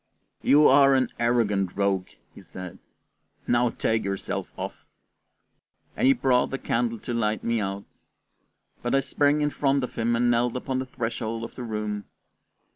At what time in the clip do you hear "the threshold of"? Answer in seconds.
10.79-11.53